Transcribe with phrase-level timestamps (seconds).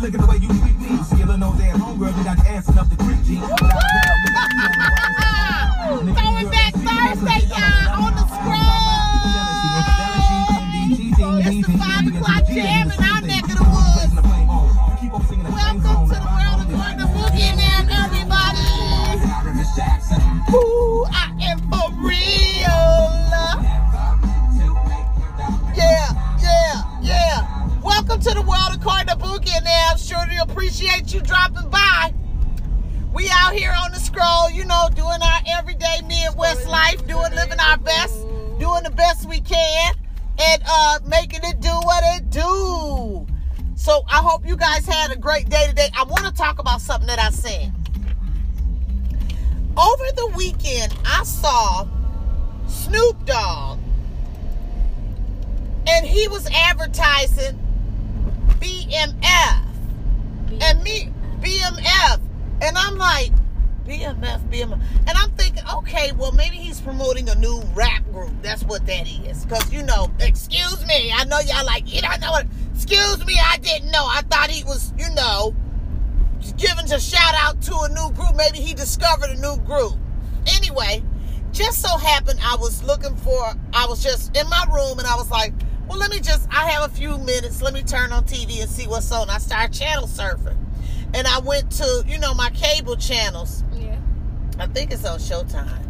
[0.00, 0.96] Look at the way you treat me.
[1.04, 3.79] Skillin' those ass homegirls, you got ass enough to creep G.
[30.60, 32.12] appreciate you dropping by.
[33.14, 37.58] We out here on the scroll, you know, doing our everyday Midwest life, doing living
[37.58, 38.12] our best,
[38.58, 39.94] doing the best we can,
[40.38, 43.26] and uh making it do what it do.
[43.74, 45.88] So I hope you guys had a great day today.
[45.96, 47.72] I want to talk about something that I seen.
[49.78, 51.88] Over the weekend, I saw
[52.68, 53.78] Snoop Dogg,
[55.88, 57.58] and he was advertising
[58.58, 59.69] BMF
[60.60, 62.20] and me BMF,
[62.62, 63.32] and I'm like
[63.86, 68.30] BMF, BMF, and I'm thinking, okay, well maybe he's promoting a new rap group.
[68.42, 72.20] That's what that is, because you know, excuse me, I know y'all like you don't
[72.20, 72.46] know what.
[72.74, 74.06] Excuse me, I didn't know.
[74.06, 75.54] I thought he was, you know,
[76.56, 78.34] giving a shout out to a new group.
[78.36, 79.94] Maybe he discovered a new group.
[80.46, 81.02] Anyway,
[81.52, 83.52] just so happened I was looking for.
[83.74, 85.52] I was just in my room and I was like,
[85.90, 86.48] well, let me just.
[86.52, 87.60] I have a few minutes.
[87.60, 89.28] Let me turn on TV and see what's on.
[89.28, 90.56] I started channel surfing,
[91.12, 93.64] and I went to you know my cable channels.
[93.74, 93.98] Yeah.
[94.60, 95.84] I think it's on Showtime.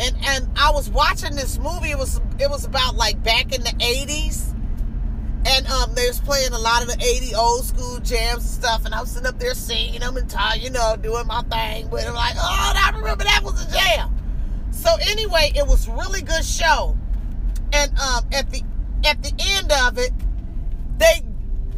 [0.00, 1.92] And and I was watching this movie.
[1.92, 4.52] It was it was about like back in the eighties.
[5.46, 8.84] And um they was playing a lot of the 80 old school jams and stuff.
[8.84, 11.86] And I was sitting up there singing them and t- you know, doing my thing.
[11.88, 14.12] But I'm like, oh I remember that was a jam.
[14.72, 16.98] So anyway, it was really good show.
[17.72, 18.62] And um at the
[19.04, 20.12] at the end of it,
[20.98, 21.22] they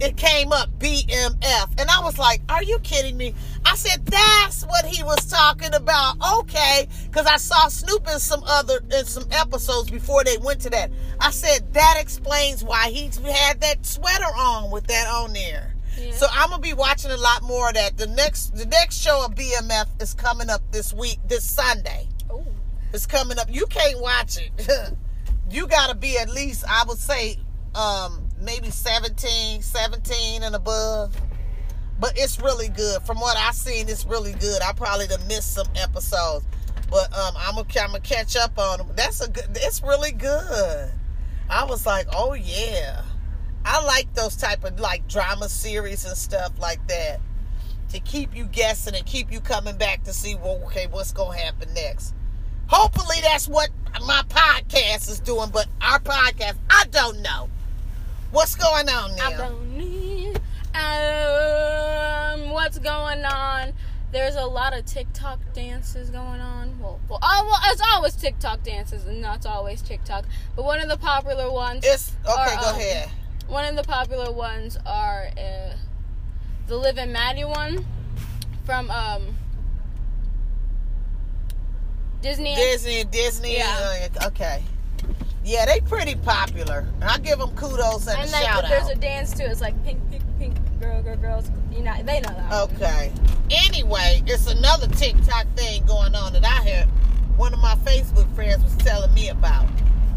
[0.01, 1.79] it came up BMF.
[1.79, 3.35] And I was like, are you kidding me?
[3.67, 6.17] I said, that's what he was talking about.
[6.41, 6.89] Okay.
[7.05, 10.91] Because I saw Snoop in some other, in some episodes before they went to that.
[11.21, 15.75] I said, that explains why he had that sweater on with that on there.
[15.99, 16.13] Yeah.
[16.13, 17.99] So I'm gonna be watching a lot more of that.
[17.99, 22.09] The next, the next show of BMF is coming up this week, this Sunday.
[22.31, 22.47] Oh.
[22.95, 23.49] It's coming up.
[23.51, 24.97] You can't watch it.
[25.51, 27.39] you gotta be at least, I would say,
[27.75, 31.17] um, maybe 17, 17 and above.
[31.99, 33.03] But it's really good.
[33.03, 34.63] From what I've seen, it's really good.
[34.63, 36.47] I probably done missed some episodes.
[36.91, 38.89] But um, I'm gonna I'm catch up on them.
[38.97, 39.45] That's a good.
[39.55, 40.91] It's really good.
[41.49, 43.03] I was like, oh yeah,
[43.65, 47.21] I like those type of like drama series and stuff like that
[47.91, 51.37] to keep you guessing and keep you coming back to see well, okay, what's gonna
[51.37, 52.15] happen next.
[52.71, 53.69] Hopefully, that's what
[54.07, 55.51] my podcast is doing.
[55.53, 57.49] But our podcast, I don't know
[58.31, 60.37] what's going on I don't need.
[60.73, 63.73] Um, what's going on?
[64.13, 66.79] There's a lot of TikTok dances going on.
[66.79, 70.25] Well, well, oh, well, it's always TikTok dances, and not always TikTok.
[70.55, 71.85] But one of the popular ones.
[71.85, 72.55] It's okay.
[72.55, 73.11] are, go um, ahead.
[73.49, 75.75] One of the popular ones are uh,
[76.69, 77.85] the Liv and Maddie one
[78.65, 79.35] from um,
[82.23, 82.55] Disney.
[82.55, 83.57] Disney and Disney.
[83.57, 84.09] Yeah.
[84.21, 84.63] uh, okay.
[85.45, 86.87] Yeah, they pretty popular.
[87.03, 88.93] I give them kudos and, and a like, shout there's out.
[88.93, 89.45] a dance too.
[89.45, 91.51] It's like pink, pink, pink, girl, girl, girls.
[91.73, 92.51] You know, they know that.
[92.51, 92.71] one.
[92.75, 93.13] Okay.
[93.51, 96.89] Anyway, it's another TikTok thing going on that I heard
[97.37, 99.67] one of my Facebook friends was telling me about.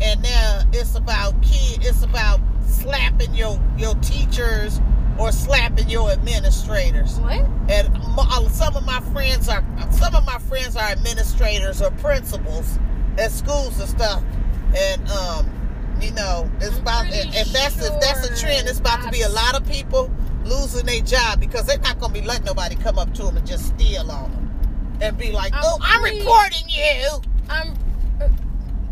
[0.02, 4.82] And now it's about kid it's about slapping your your teachers
[5.20, 7.20] or slapping your administrators.
[7.20, 7.40] What?
[7.70, 12.80] And uh, some of my friends are some of my friends are administrators or principals
[13.18, 14.24] at schools and stuff.
[14.76, 15.50] And um,
[16.02, 19.22] you know, it's I'm about if that's if that's a trend, it's about to be
[19.22, 20.12] a lot of people
[20.46, 23.48] losing their job because they're not gonna be letting nobody come up to them and
[23.48, 27.08] just steal on them and be like, I'm "Oh, I'm pretty- reporting you."
[27.50, 27.74] I'm.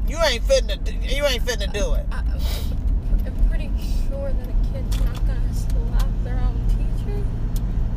[0.08, 2.06] You ain't fitting Do, you ain't finna do it.
[2.12, 3.72] I, I'm pretty
[4.10, 7.24] sure that a kid's not gonna slap their own teacher.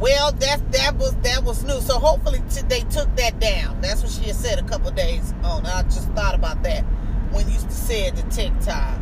[0.01, 1.81] Well, that that was that was new.
[1.81, 3.81] So hopefully t- they took that down.
[3.81, 5.65] That's what she had said a couple days on.
[5.67, 6.83] I just thought about that
[7.31, 8.99] when you said the TikTok.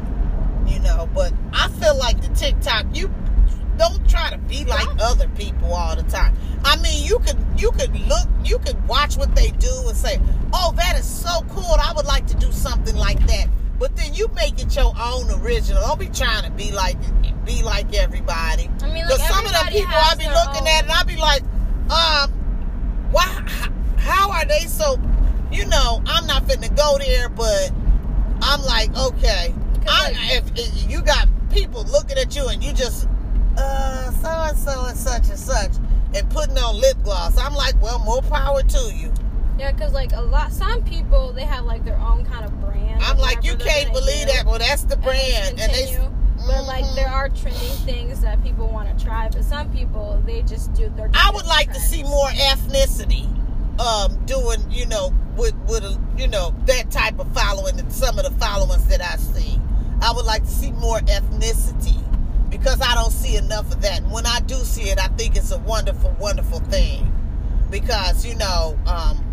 [0.66, 3.12] You know, but I feel like the TikTok you
[3.78, 6.36] don't try to be like other people all the time.
[6.64, 10.20] I mean, you could you could look, you could watch what they do and say,
[10.52, 11.76] "Oh, that is so cool.
[11.80, 13.48] I would like to do something like that."
[13.78, 15.82] But then you make it your own original.
[15.82, 16.96] Don't be trying to be like
[17.44, 18.70] be like everybody.
[18.82, 21.02] I mean, like Because some of the people I be looking own- at and I
[21.04, 21.42] be like,
[21.90, 22.30] um,
[23.10, 23.24] why?
[23.98, 24.98] How are they so?
[25.50, 27.70] You know, I'm not finna go there, but
[28.40, 29.54] I'm like, okay,
[29.86, 33.06] I, if, if you got people looking at you and you just,
[33.58, 35.72] uh, so and so and such and such
[36.14, 37.36] and putting on lip gloss.
[37.38, 39.12] I'm like, well, more power to you.
[39.58, 43.02] Yeah, because like a lot, some people they have like their own kind of brand.
[43.02, 44.46] I'm like, you can't believe do, that.
[44.46, 46.21] Well, that's the and they brand, and they.
[46.46, 50.42] But like there are trending things that people want to try, but some people they
[50.42, 51.10] just do their.
[51.14, 53.28] I would like to see more ethnicity
[53.80, 58.18] um doing you know with with a, you know that type of following and some
[58.18, 59.60] of the followings that I see.
[60.00, 62.02] I would like to see more ethnicity
[62.50, 64.02] because I don't see enough of that.
[64.02, 67.10] And when I do see it, I think it's a wonderful, wonderful thing
[67.70, 69.24] because you know um,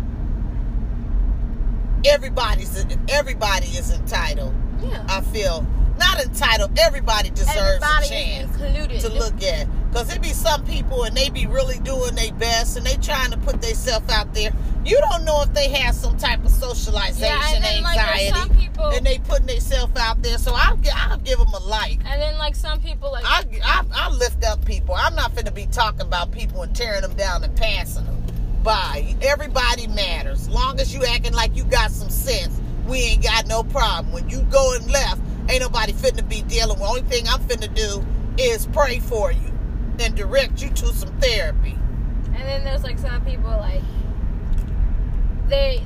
[2.06, 4.54] everybody's everybody is entitled.
[4.82, 5.04] Yeah.
[5.08, 5.66] I feel
[5.98, 6.78] not entitled.
[6.78, 9.00] Everybody deserves Everybody a chance included.
[9.00, 9.66] to look at.
[9.90, 13.30] Because there be some people and they be really doing their best and they trying
[13.32, 14.50] to put themselves out there.
[14.84, 18.30] You don't know if they have some type of socialization Yeah, and then, like, anxiety
[18.30, 20.38] some people- and they putting themselves out there.
[20.38, 21.98] So I'll, I'll give them a like.
[22.06, 24.94] And then like some people like I, I, I lift up people.
[24.96, 28.22] I'm not finna be talking about people and tearing them down and passing them
[28.62, 29.14] by.
[29.20, 30.48] Everybody matters.
[30.48, 32.58] Long as you acting like you got some sense,
[32.90, 34.12] we ain't got no problem.
[34.12, 36.88] When you going left, ain't nobody finna be dealing with.
[36.88, 38.04] Only thing I'm finna do
[38.36, 39.52] is pray for you
[40.00, 41.78] and direct you to some therapy.
[42.26, 43.82] And then there's like some people like
[45.48, 45.82] they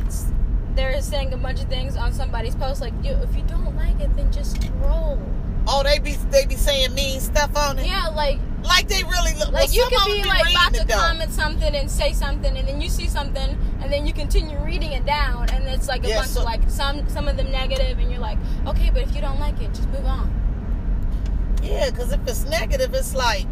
[0.75, 4.00] they're saying a bunch of things on somebody's post like you if you don't like
[4.00, 5.21] it then just scroll.
[5.67, 7.87] Oh, they be they be saying mean stuff on it.
[7.87, 9.52] Yeah, like Like they really look.
[9.52, 12.56] like well, you could of 'em be like about to comment something and say something
[12.56, 16.02] and then you see something and then you continue reading it down and it's like
[16.05, 18.90] a Yeah, bunch so- of like some some of them negative and you're like okay
[18.90, 20.31] but if you don't like it just move on.
[21.62, 23.46] Yeah, because if it's negative, it's like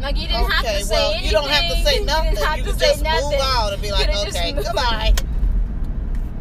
[0.00, 1.26] Like you didn't have okay, to say well, anything.
[1.26, 2.36] you don't have to say nothing.
[2.36, 3.30] have You can just nothing.
[3.30, 5.14] move on and be like, okay, goodbye.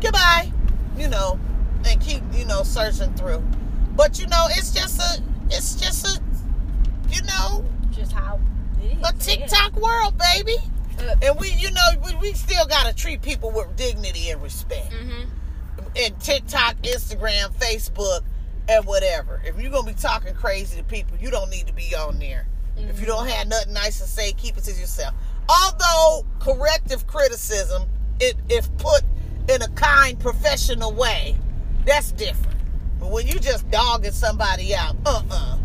[0.02, 0.52] Goodbye.
[0.98, 1.40] You know,
[1.86, 3.44] and keep, you know, searching through.
[3.96, 6.20] But you know, it's just a it's just a
[7.12, 8.40] you know, Just how
[8.82, 9.10] it is.
[9.10, 10.56] a TikTok world, baby.
[11.00, 14.92] Uh, And we you know, we, we still gotta treat people with dignity and respect.
[14.92, 15.28] mhm.
[15.96, 18.22] And TikTok, Instagram, Facebook,
[18.70, 19.42] and whatever.
[19.46, 22.48] If you're gonna be talking crazy to people, you don't need to be on there.
[22.78, 25.14] If you don't have nothing nice to say, keep it to yourself.
[25.50, 27.84] Although corrective criticism,
[28.20, 29.02] it, if put
[29.50, 31.36] in a kind, professional way,
[31.86, 32.58] that's different.
[33.00, 35.22] But when you just dogging somebody out, uh-uh.
[35.26, 35.61] Th- th-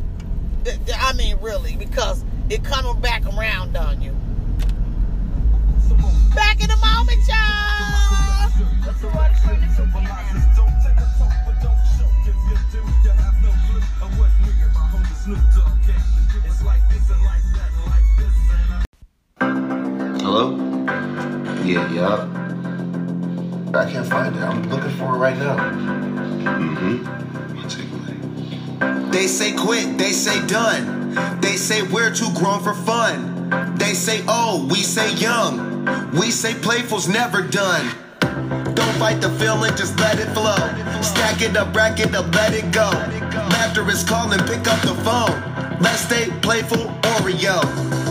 [0.68, 4.12] I mean, really, because it coming back around on you.
[6.34, 7.66] Back in a moment, y'all.
[20.20, 20.56] Hello?
[21.64, 22.28] Yeah, yeah.
[23.72, 24.42] I can't find it.
[24.42, 25.56] I'm looking for it right now.
[25.56, 27.35] Mm-hmm.
[29.16, 31.40] They say quit, they say done.
[31.40, 33.48] They say we're too grown for fun.
[33.78, 35.86] They say oh, we say young.
[36.12, 37.96] We say playful's never done.
[38.20, 40.60] Don't fight the feeling, just let it flow.
[41.00, 42.90] Stack it up, rack it up, let it go.
[43.56, 45.32] Laughter is calling, pick up the phone.
[45.80, 46.84] Let's stay playful,
[47.16, 47.64] Oreo.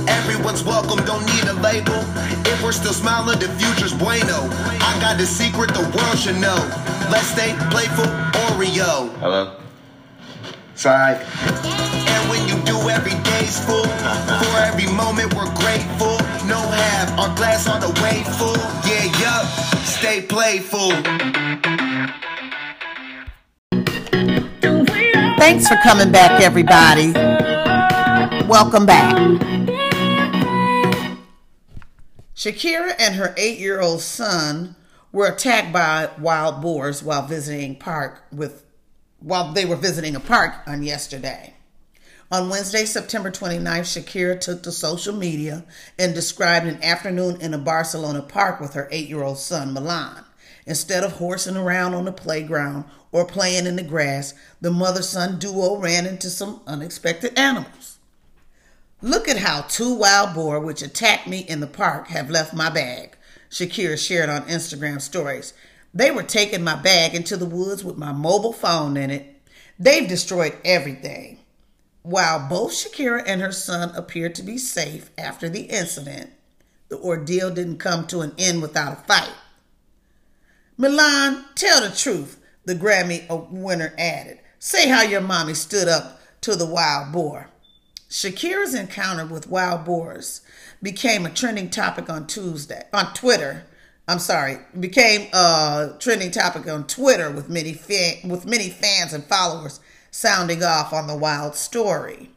[0.10, 2.02] Everyone's welcome, don't need a label.
[2.50, 4.50] If we're still smiling, the future's bueno.
[4.82, 6.58] I got a secret the world should know.
[7.12, 8.10] Let's stay playful,
[8.50, 9.16] Oreo.
[9.20, 9.65] Hello?
[10.76, 11.16] Sorry.
[11.16, 13.86] And when you do, every day's full.
[13.86, 16.18] For every moment, we're grateful.
[16.46, 18.58] No half, our glass on the way full.
[18.86, 19.46] Yeah, yup,
[19.86, 20.92] stay playful.
[25.38, 27.14] Thanks for coming back, everybody.
[28.48, 29.16] Welcome back.
[32.36, 34.76] Shakira and her eight-year-old son
[35.12, 38.65] were attacked by wild boars while visiting park with
[39.26, 41.56] while they were visiting a park on yesterday.
[42.32, 45.66] On Wednesday, September 29th, Shakira took to social media
[45.98, 50.24] and described an afternoon in a Barcelona park with her eight-year-old son, Milan.
[50.68, 55.78] Instead of horsing around on the playground or playing in the grass, the mother-son duo
[55.78, 57.98] ran into some unexpected animals.
[59.02, 62.70] Look at how two wild boar which attacked me in the park have left my
[62.70, 63.18] bag,
[63.50, 65.54] Shakira shared on Instagram stories.
[65.96, 69.42] They were taking my bag into the woods with my mobile phone in it.
[69.80, 71.40] They've destroyed everything.
[72.04, 76.32] While both Shakira and her son appeared to be safe after the incident,
[76.90, 79.34] the ordeal didn't come to an end without a fight.
[80.78, 84.40] Milan, tell the truth, the Grammy winner added.
[84.60, 87.50] Say how your mommy stood up to the wild boar.
[88.10, 90.42] Shakira's encounter with wild boars
[90.84, 93.66] became a trending topic on Tuesday on Twitter.
[94.08, 99.24] I'm sorry, became a trending topic on Twitter with many fa- with many fans and
[99.24, 99.80] followers
[100.12, 102.30] sounding off on the wild story.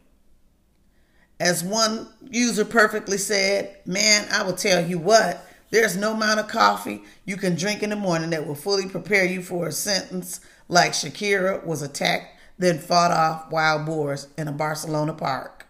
[1.39, 6.47] As one user perfectly said, man, I will tell you what, there's no amount of
[6.47, 10.41] coffee you can drink in the morning that will fully prepare you for a sentence
[10.67, 15.65] like Shakira was attacked, then fought off wild boars in a Barcelona park.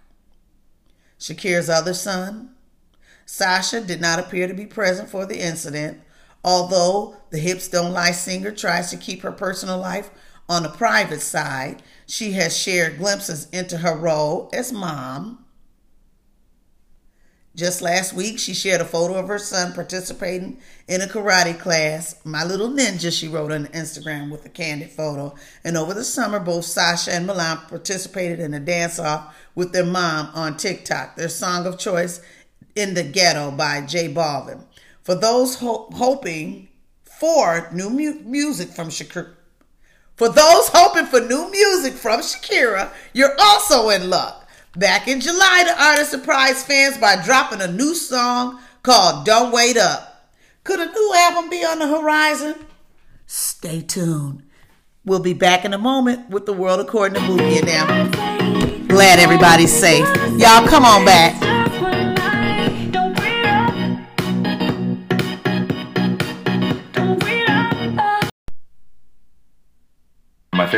[1.20, 2.52] Shakira's other son,
[3.32, 6.02] Sasha, did not appear to be present for the incident,
[6.44, 10.10] although the Hips Don't Lie singer tries to keep her personal life
[10.50, 11.84] on the private side.
[12.08, 15.46] She has shared glimpses into her role as mom
[17.60, 22.16] just last week, she shared a photo of her son participating in a karate class.
[22.24, 25.36] My little ninja, she wrote on Instagram with a candid photo.
[25.66, 29.86] And over the summer, both Sasha and Milan participated in a dance off with their
[29.86, 31.18] mom on TikTok.
[31.18, 32.22] Their song of choice,
[32.76, 34.64] In the Ghetto by J Balvin.
[35.04, 36.70] For those ho- hoping
[37.04, 39.34] for new mu- music from Shakira,
[40.16, 44.48] for those hoping for new music from Shakira, you're also in luck.
[44.76, 49.78] Back in July, the artist surprised fans by dropping a new song called Don't Wait
[49.78, 50.30] Up.
[50.64, 52.56] Could a new album be on the horizon?
[53.26, 54.44] Stay tuned.
[55.06, 58.88] We'll be back in a moment with the world according to Boogie and.
[58.90, 60.06] Glad everybody's safe.
[60.38, 61.59] Y'all come on back.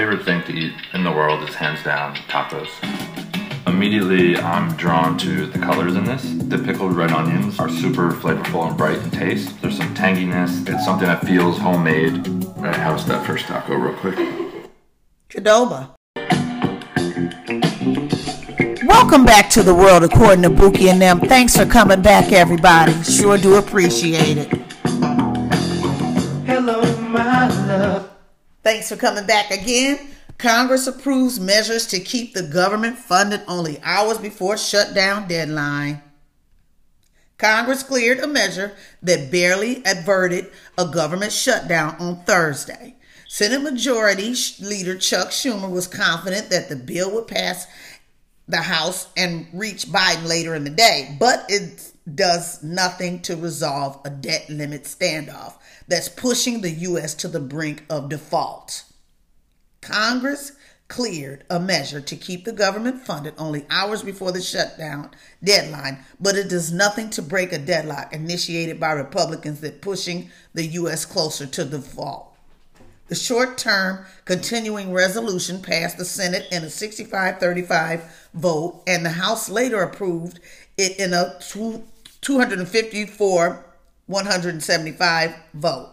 [0.02, 2.70] Favorite thing to eat in the world is hands down tacos.
[3.68, 6.24] Immediately, I'm drawn to the colors in this.
[6.24, 9.62] The pickled red onions are super flavorful and bright in taste.
[9.62, 10.68] There's some tanginess.
[10.68, 12.28] It's something that feels homemade.
[12.28, 14.16] All right, how's that first taco, real quick?
[15.30, 15.92] Qdoba.
[18.88, 21.20] Welcome back to the world according to Buki and them.
[21.20, 22.94] Thanks for coming back, everybody.
[23.04, 24.61] Sure do appreciate it.
[28.64, 30.00] Thanks for coming back again.
[30.38, 36.02] Congress approves measures to keep the government funded only hours before shutdown deadline.
[37.38, 42.96] Congress cleared a measure that barely averted a government shutdown on Thursday.
[43.28, 47.66] Senate Majority Leader Chuck Schumer was confident that the bill would pass
[48.48, 54.00] the House and reach Biden later in the day, but it does nothing to resolve
[54.04, 55.56] a debt limit standoff
[55.88, 57.14] that's pushing the U.S.
[57.16, 58.84] to the brink of default.
[59.82, 60.54] Congress
[60.88, 65.10] cleared a measure to keep the government funded only hours before the shutdown
[65.42, 70.66] deadline, but it does nothing to break a deadlock initiated by Republicans that pushing the
[70.66, 71.06] U.S.
[71.06, 72.31] closer to default.
[73.12, 79.10] The short term continuing resolution passed the Senate in a 65 35 vote, and the
[79.10, 80.40] House later approved
[80.78, 83.66] it in a 254
[84.06, 85.90] 175 vote.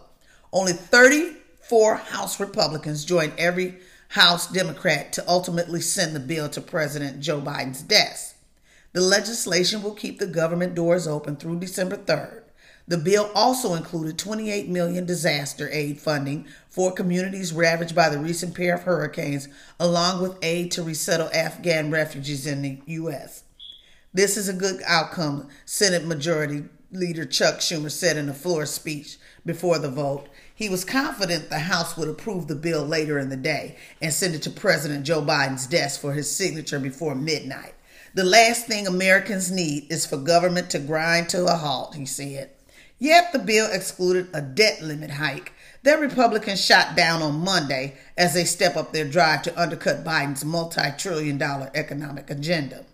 [0.53, 7.19] Only 34 House Republicans joined every House Democrat to ultimately send the bill to President
[7.19, 8.37] Joe Biden's desk.
[8.93, 12.43] The legislation will keep the government doors open through December 3rd.
[12.89, 18.55] The bill also included 28 million disaster aid funding for communities ravaged by the recent
[18.55, 19.47] pair of hurricanes,
[19.79, 23.43] along with aid to resettle Afghan refugees in the U.S.
[24.11, 29.17] This is a good outcome, Senate Majority Leader Chuck Schumer said in a floor speech
[29.45, 30.27] before the vote.
[30.55, 34.33] He was confident the House would approve the bill later in the day and send
[34.33, 37.75] it to President Joe Biden's desk for his signature before midnight.
[38.15, 42.49] The last thing Americans need is for government to grind to a halt, he said.
[42.99, 45.53] Yet the bill excluded a debt limit hike
[45.83, 50.43] that Republicans shot down on Monday as they step up their drive to undercut Biden's
[50.43, 52.85] multi trillion dollar economic agenda.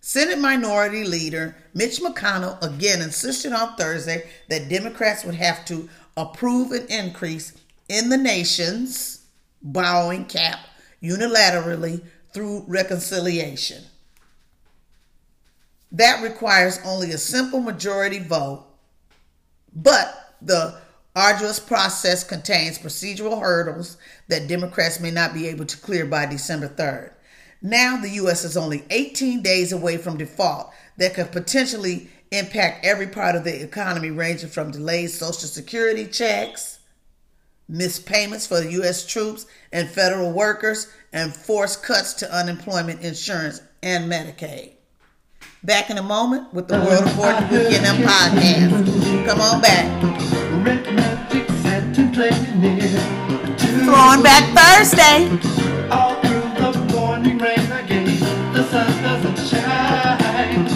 [0.00, 6.72] Senate Minority Leader Mitch McConnell again insisted on Thursday that Democrats would have to approve
[6.72, 7.54] an increase
[7.88, 9.24] in the nation's
[9.62, 10.58] borrowing cap
[11.02, 13.84] unilaterally through reconciliation.
[15.92, 18.66] That requires only a simple majority vote,
[19.74, 20.78] but the
[21.16, 23.96] arduous process contains procedural hurdles
[24.28, 27.12] that Democrats may not be able to clear by December 3rd.
[27.62, 28.44] Now, the U.S.
[28.44, 33.62] is only 18 days away from default that could potentially impact every part of the
[33.62, 36.80] economy, ranging from delayed Social Security checks,
[37.68, 39.06] missed payments for U.S.
[39.06, 44.73] troops and federal workers, and forced cuts to unemployment insurance and Medicaid.
[45.64, 46.86] Back in a moment with the uh-huh.
[46.86, 49.26] World According to Boogie and Them podcast.
[49.26, 49.86] Come on back.
[50.62, 52.28] Red magic set to play
[52.60, 52.84] near.
[53.88, 55.24] Throwing back Thursday.
[55.88, 58.04] All through the morning rain again.
[58.52, 60.66] The sun doesn't shine.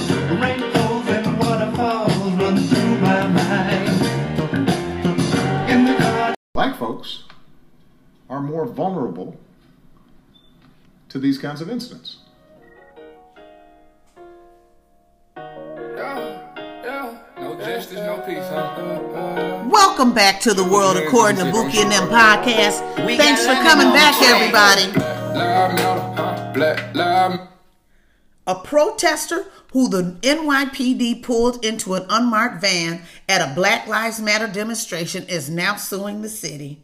[0.40, 3.88] Rainbows and waterfalls run through my mind.
[5.70, 6.34] In the garden.
[6.54, 7.24] black folks
[8.30, 9.36] are more vulnerable
[11.10, 12.20] to these kinds of incidents.
[18.28, 18.50] Peace?
[19.72, 22.80] Welcome back to the world according to Buki and them podcast.
[23.16, 24.92] Thanks for coming back, everybody.
[28.46, 34.46] A protester who the NYPD pulled into an unmarked van at a Black Lives Matter
[34.46, 36.82] demonstration is now suing the city.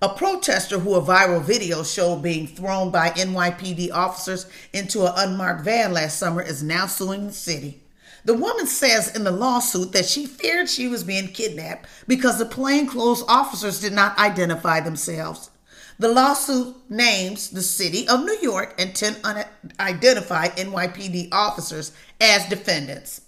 [0.00, 5.64] A protester who a viral video showed being thrown by NYPD officers into an unmarked
[5.64, 7.81] van last summer is now suing the city.
[8.24, 12.46] The woman says in the lawsuit that she feared she was being kidnapped because the
[12.46, 15.50] plainclothes officers did not identify themselves.
[15.98, 23.22] The lawsuit names the city of New York and 10 unidentified NYPD officers as defendants.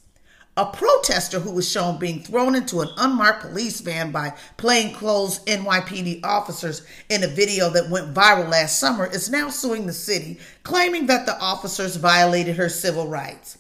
[0.57, 6.25] A protester who was shown being thrown into an unmarked police van by plainclothes NYPD
[6.25, 11.07] officers in a video that went viral last summer is now suing the city, claiming
[11.07, 13.59] that the officers violated her civil rights.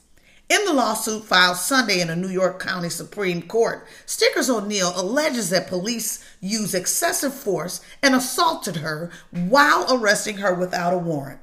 [0.51, 5.49] In the lawsuit filed Sunday in the New York County Supreme Court, Stickers O'Neill alleges
[5.51, 11.41] that police used excessive force and assaulted her while arresting her without a warrant.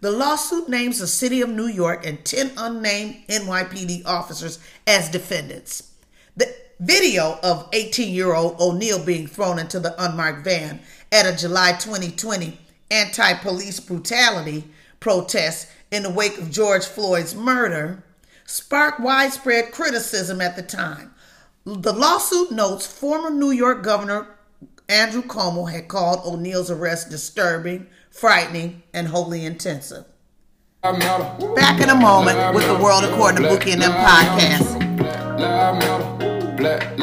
[0.00, 5.90] The lawsuit names the city of New York and 10 unnamed NYPD officers as defendants.
[6.36, 10.80] The video of 18 year old O'Neill being thrown into the unmarked van
[11.10, 14.64] at a July 2020 anti police brutality
[15.00, 18.04] protest in the wake of George Floyd's murder
[18.44, 21.14] sparked widespread criticism at the time.
[21.64, 24.34] The lawsuit notes former New York Governor
[24.88, 30.04] Andrew Cuomo had called O'Neill's arrest disturbing, frightening, and wholly intensive.
[30.82, 34.84] Back in a moment with the World According to Bookie and them podcast.
[36.58, 36.94] Black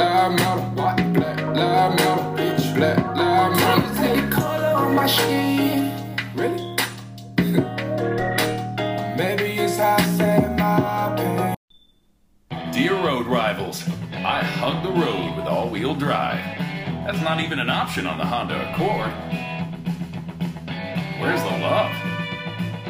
[12.72, 16.40] Dear road rivals, I hug the road with all-wheel drive.
[17.06, 19.12] That's not even an option on the Honda Accord.
[21.20, 21.92] Where's the love?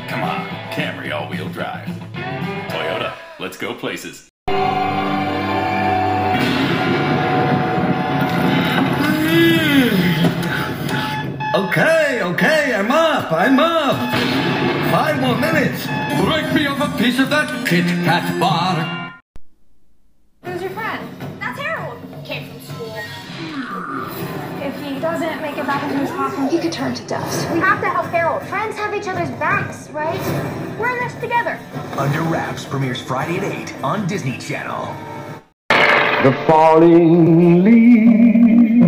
[0.07, 1.87] Come on, Camry all-wheel drive.
[2.69, 4.29] Toyota, let's go places.
[11.55, 14.13] Okay, okay, I'm up, I'm up.
[14.91, 15.87] Five more minutes.
[16.23, 19.00] Break me off a piece of that Kit Kat bar.
[29.91, 30.19] Right?
[30.79, 31.59] We're in this together.
[31.97, 34.85] Under Wraps premieres Friday at 8 on Disney Channel.
[35.69, 38.85] The falling leaves.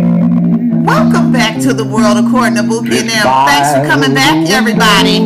[0.86, 3.22] Welcome back to the World According to Bookie and them.
[3.22, 5.18] Thanks for coming back, everybody.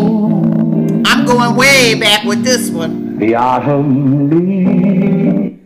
[1.07, 3.19] I'm going way back with this one.
[3.19, 5.59] The autumn leaves.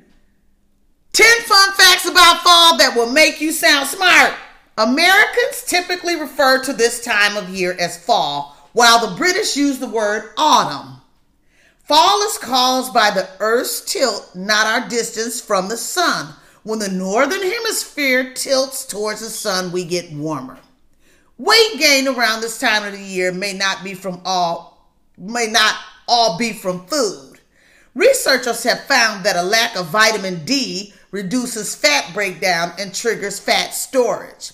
[1.13, 4.35] 10 fun facts about fall that will make you sound smart.
[4.79, 9.89] Americans typically refer to this time of year as fall, while the British use the
[9.89, 11.01] word autumn.
[11.85, 16.35] Fall is caused by the Earth's tilt, not our distance from the sun.
[16.63, 20.59] When the northern hemisphere tilts towards the sun, we get warmer.
[21.39, 24.73] Weight gain around this time of the year may not be from all
[25.19, 25.75] may not
[26.09, 27.41] all be from food.
[27.95, 33.75] Researchers have found that a lack of vitamin D reduces fat breakdown and triggers fat
[33.75, 34.53] storage.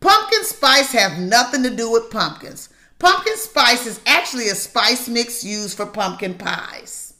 [0.00, 2.68] Pumpkin spice have nothing to do with pumpkins.
[3.00, 7.14] Pumpkin spice is actually a spice mix used for pumpkin pies.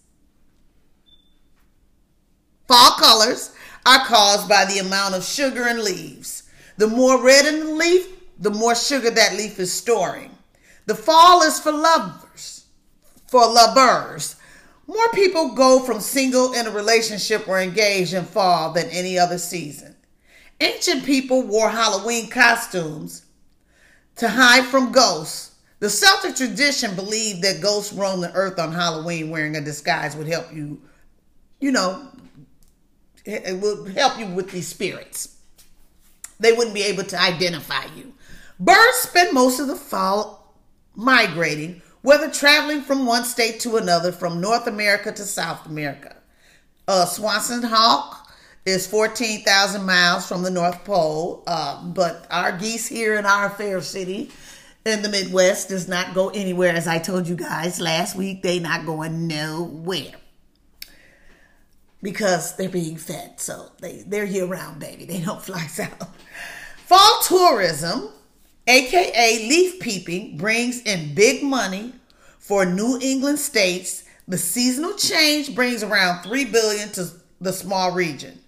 [2.69, 3.53] Fall colors
[3.87, 6.45] are caused by the amount of sugar in leaves.
[6.77, 8.07] The more red in the leaf,
[8.39, 10.31] the more sugar that leaf is storing.
[10.85, 12.67] The fall is for lovers,
[13.27, 14.37] for lovers.
[14.87, 19.39] More people go from single in a relationship or engaged in fall than any other
[19.39, 19.97] season.
[20.61, 23.25] Ancient people wore Halloween costumes
[24.17, 25.50] to hide from ghosts.
[25.81, 30.29] The Celtic tradition believed that ghosts roam the earth on Halloween wearing a disguise would
[30.29, 30.81] help you,
[31.59, 32.07] you know,
[33.25, 35.37] it will help you with these spirits.
[36.39, 38.13] They wouldn't be able to identify you.
[38.59, 40.55] Birds spend most of the fall
[40.95, 46.17] migrating, whether traveling from one state to another, from North America to South America.
[46.89, 48.31] Uh, Swainson Hawk
[48.67, 53.81] is 14,000 miles from the North Pole, uh, but our geese here in our fair
[53.81, 54.31] city
[54.85, 56.75] in the Midwest does not go anywhere.
[56.75, 60.13] As I told you guys last week, they not going nowhere
[62.03, 63.41] because they're being fed.
[63.41, 65.05] So they, they're year round, baby.
[65.05, 66.17] They don't fly south.
[66.87, 68.09] Fall tourism,
[68.67, 71.95] aka leaf peeping, brings in big money
[72.39, 74.05] for New England states.
[74.27, 78.41] The seasonal change brings around 3 billion to the small region.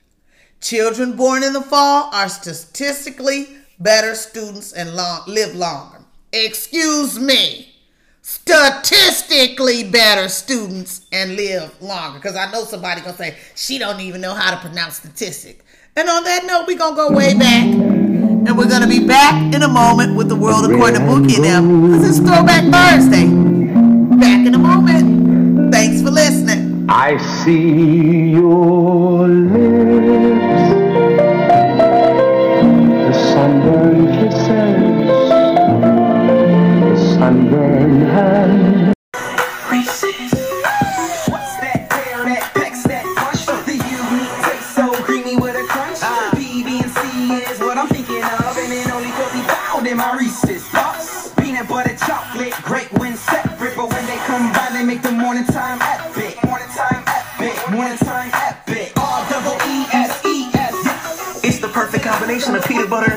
[0.60, 3.48] Children born in the fall are statistically
[3.80, 6.01] better students and long, live longer.
[6.32, 7.68] Excuse me.
[8.22, 12.18] Statistically better students and live longer.
[12.18, 15.62] Because I know somebody gonna say she don't even know how to pronounce statistic.
[15.94, 17.64] And on that note, we're gonna go way back.
[17.64, 21.44] And we're gonna be back in a moment with the world according to Bookie and
[21.44, 21.82] them.
[21.82, 23.26] Because it's Throwback Thursday.
[24.16, 25.70] Back in a moment.
[25.70, 26.86] Thanks for listening.
[26.88, 30.11] I see your lips,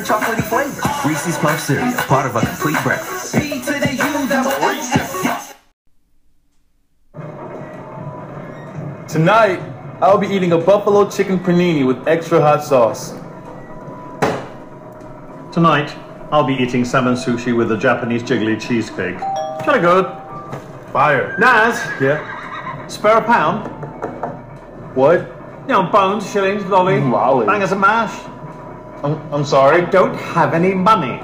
[0.09, 1.07] and chocolatey flavor.
[1.09, 3.35] Reese's Puff Cereal, part of a complete breakfast.
[3.35, 5.55] P to the U double S.
[9.11, 9.59] Tonight,
[10.01, 13.11] I'll be eating a buffalo chicken panini with extra hot sauce.
[15.53, 15.95] Tonight,
[16.31, 19.17] I'll be eating salmon sushi with a Japanese jiggly cheesecake.
[19.63, 20.05] Jolly good.
[20.91, 21.35] Fire.
[21.39, 22.87] Naz, Yeah?
[22.87, 23.67] spare a pound?
[24.95, 25.19] What?
[25.67, 27.45] You know, bones, shillings, lolly, Lolly.
[27.45, 28.13] bangers and mash.
[29.05, 29.83] I'm, I'm sorry.
[29.83, 31.21] I don't have any money.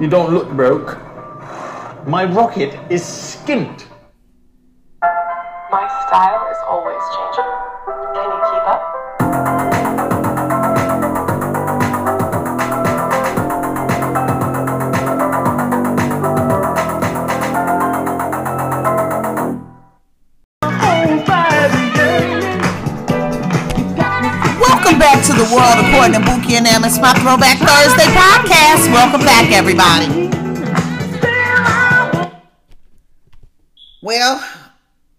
[0.00, 0.98] You don't look broke.
[2.06, 3.86] My rocket is skint.
[25.36, 26.82] The world according to Bookie and them.
[26.82, 28.90] It's my Throwback Thursday podcast.
[28.90, 30.30] Welcome back, everybody.
[34.00, 34.42] Well,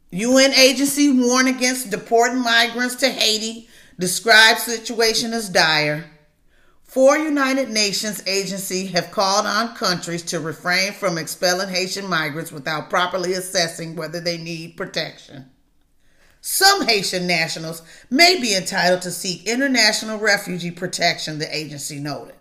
[0.10, 3.70] UN agency warn against deporting migrants to Haiti.
[4.00, 6.10] Describes situation as dire.
[6.84, 12.90] Four United Nations agencies have called on countries to refrain from expelling Haitian migrants without
[12.90, 15.52] properly assessing whether they need protection.
[16.58, 22.34] Some Haitian nationals may be entitled to seek international refugee protection, the agency noted.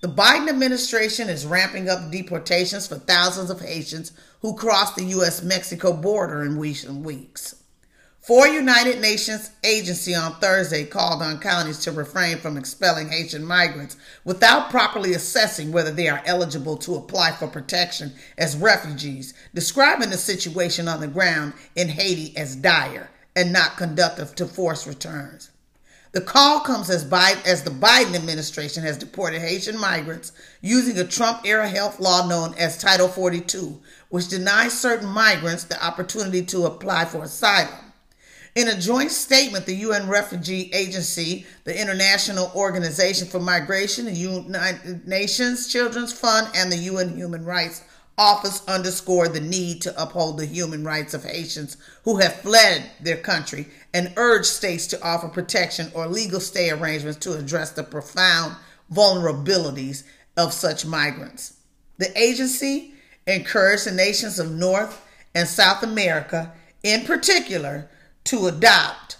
[0.00, 5.44] The Biden administration is ramping up deportations for thousands of Haitians who crossed the U.S.
[5.44, 7.54] Mexico border in recent weeks.
[8.20, 13.96] Four United Nations agency on Thursday called on counties to refrain from expelling Haitian migrants
[14.24, 20.18] without properly assessing whether they are eligible to apply for protection as refugees, describing the
[20.18, 25.50] situation on the ground in Haiti as dire and not conducive to forced returns.
[26.12, 31.04] The call comes as, Biden, as the Biden administration has deported Haitian migrants using a
[31.04, 36.66] Trump era health law known as Title 42, which denies certain migrants the opportunity to
[36.66, 37.92] apply for asylum.
[38.54, 45.08] In a joint statement, the UN Refugee Agency, the International Organization for Migration, the United
[45.08, 47.82] Nations Children's Fund, and the UN Human Rights
[48.18, 53.16] Office underscored the need to uphold the human rights of Haitians who have fled their
[53.16, 58.54] country and urged states to offer protection or legal stay arrangements to address the profound
[58.92, 60.04] vulnerabilities
[60.36, 61.54] of such migrants.
[61.98, 62.94] The agency
[63.26, 67.88] encouraged the nations of North and South America, in particular,
[68.24, 69.16] to adopt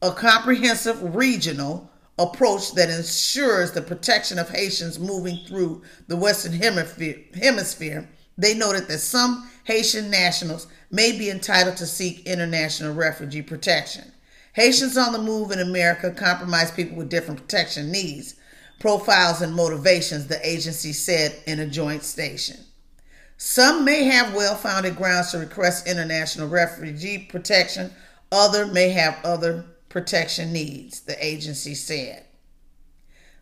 [0.00, 8.08] a comprehensive regional approach that ensures the protection of Haitians moving through the Western Hemisphere.
[8.38, 14.12] They noted that some Haitian nationals may be entitled to seek international refugee protection.
[14.54, 18.36] Haitians on the move in America compromise people with different protection needs,
[18.78, 22.56] profiles, and motivations, the agency said in a joint station.
[23.36, 27.92] Some may have well founded grounds to request international refugee protection,
[28.32, 32.24] other may have other protection needs, the agency said.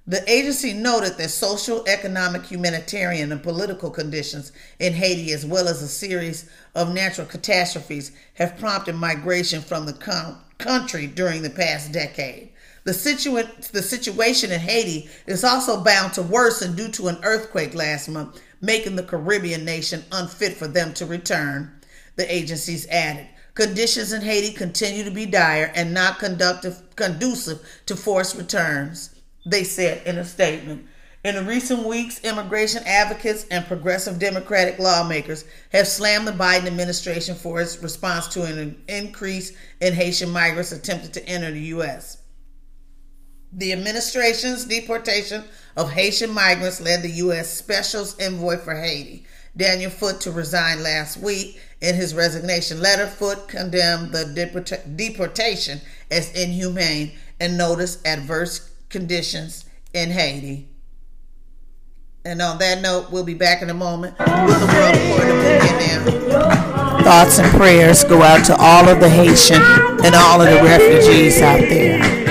[0.09, 5.83] The agency noted that social, economic, humanitarian, and political conditions in Haiti, as well as
[5.83, 11.91] a series of natural catastrophes, have prompted migration from the com- country during the past
[11.91, 12.51] decade.
[12.85, 17.75] The, situa- the situation in Haiti is also bound to worsen due to an earthquake
[17.75, 21.73] last month, making the Caribbean nation unfit for them to return,
[22.15, 23.27] the agencies added.
[23.55, 29.16] Conditions in Haiti continue to be dire and not conducive to forced returns,
[29.47, 30.87] they said in a statement.
[31.25, 37.61] In recent weeks, immigration advocates and progressive Democratic lawmakers have slammed the Biden administration for
[37.61, 42.19] its response to an increase in Haitian migrants attempting to enter the U.S.
[43.53, 45.43] The administration's deportation
[45.77, 47.53] of Haitian migrants led the U.S.
[47.53, 49.25] Special envoy for Haiti,
[49.57, 51.61] Daniel Foote, to resign last week.
[51.81, 55.81] In his resignation letter, Foote condemned the deport- deportation
[56.11, 60.69] as inhumane and noticed adverse conditions in Haiti.
[62.25, 64.97] And on that note, we'll be back in a moment with the world.
[67.05, 69.63] Thoughts and prayers go out to all of the Haitian
[70.05, 72.26] and all of the refugees out there.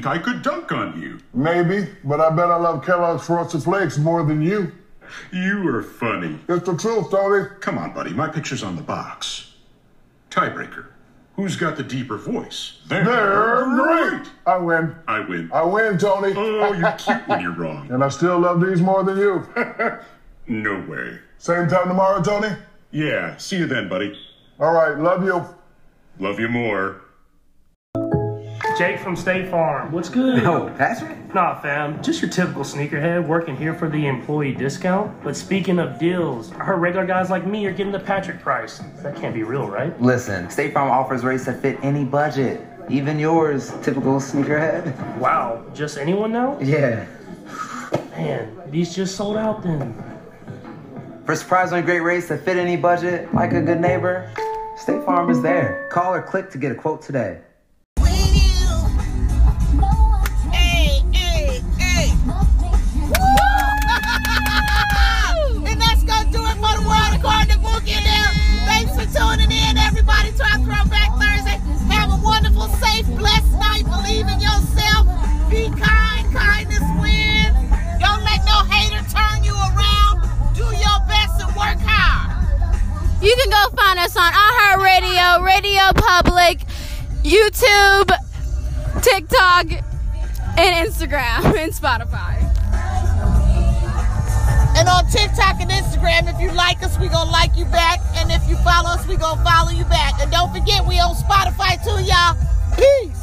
[0.00, 1.18] Think I could dunk on you.
[1.34, 4.72] Maybe, but I bet I love Kellogg's Frosted Flakes more than you.
[5.32, 6.38] You are funny.
[6.48, 7.48] It's the truth, Tony.
[7.60, 9.52] Come on, buddy, my picture's on the box.
[10.30, 10.86] Tiebreaker.
[11.36, 12.78] Who's got the deeper voice?
[12.86, 14.30] They're great.
[14.46, 14.94] I win.
[15.06, 15.50] I win.
[15.52, 16.32] I win, Tony.
[16.36, 17.88] Oh, you're cute when you're wrong.
[17.92, 19.46] And I still love these more than you.
[20.46, 21.16] No way.
[21.38, 22.48] Same time tomorrow, Tony?
[22.90, 24.18] Yeah, see you then, buddy.
[24.58, 25.44] All right, love you.
[26.18, 27.02] Love you more.
[28.80, 29.92] Jake from State Farm.
[29.92, 30.42] What's good?
[30.42, 31.34] No, Patrick?
[31.34, 32.02] Nah, fam.
[32.02, 35.22] Just your typical sneakerhead working here for the employee discount.
[35.22, 38.80] But speaking of deals, I heard regular guys like me are getting the Patrick price.
[39.02, 40.00] That can't be real, right?
[40.00, 42.66] Listen, State Farm offers rates that fit any budget.
[42.88, 45.18] Even yours, typical sneakerhead.
[45.18, 46.58] Wow, just anyone now?
[46.58, 47.04] Yeah.
[48.12, 49.92] Man, these just sold out then.
[51.26, 54.32] For surprisingly great rates that fit any budget, like a good neighbor,
[54.78, 55.86] State Farm is there.
[55.92, 57.40] Call or click to get a quote today.
[90.58, 92.38] and Instagram and Spotify.
[94.76, 98.00] And on TikTok and Instagram, if you like us, we gonna like you back.
[98.14, 100.20] And if you follow us, we gonna follow you back.
[100.20, 102.36] And don't forget, we on Spotify too, y'all.
[102.76, 103.19] Peace.